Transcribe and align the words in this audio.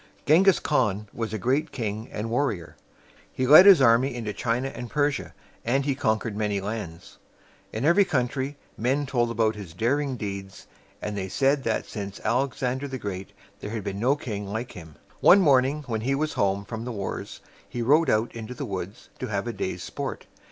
Gen´ghis 0.25 0.59
Khan 0.59 1.07
was 1.13 1.31
a 1.31 1.37
great 1.37 1.71
king 1.71 2.09
and 2.11 2.31
war 2.31 2.47
rior. 2.51 2.73
He 3.31 3.45
led 3.45 3.67
his 3.67 3.83
army 3.83 4.15
into 4.15 4.33
China 4.33 4.69
and 4.69 4.89
Persia, 4.89 5.35
and 5.63 5.85
he 5.85 5.93
con 5.93 6.17
quered 6.17 6.33
many 6.33 6.59
lands. 6.59 7.19
In 7.71 7.85
every 7.85 8.03
country, 8.03 8.57
men 8.79 9.05
told 9.05 9.29
about 9.29 9.53
his 9.55 9.75
daring 9.75 10.17
deeds; 10.17 10.65
and 11.03 11.15
they 11.15 11.29
said 11.29 11.63
that 11.65 11.85
since 11.85 12.19
Alexander 12.23 12.87
the 12.87 12.97
Great 12.97 13.31
there 13.59 13.69
had 13.69 13.83
been 13.83 13.99
no 13.99 14.15
king 14.15 14.47
like 14.47 14.71
him. 14.71 14.95
One 15.19 15.39
morning 15.39 15.83
when 15.85 16.01
he 16.01 16.15
was 16.15 16.33
home 16.33 16.65
from 16.65 16.83
the 16.83 16.91
wars, 16.91 17.39
he 17.69 17.83
rode 17.83 18.09
out 18.09 18.33
into 18.33 18.55
the 18.55 18.65
woods 18.65 19.09
to 19.19 19.27
have 19.27 19.45
a 19.45 19.53
day's 19.53 19.83
sport. 19.83 20.25